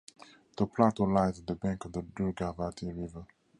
The 0.57 0.65
plateau 0.65 1.03
lies 1.03 1.37
at 1.37 1.45
the 1.45 1.53
bank 1.53 1.85
of 1.85 1.91
the 1.91 2.01
Durgavati 2.01 2.87
River. 2.91 3.27